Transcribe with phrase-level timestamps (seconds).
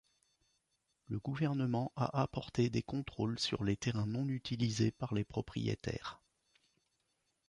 [1.09, 6.19] Le gouvernement a apporté des contrôles sur les terrains non utilisés par les propriétaires.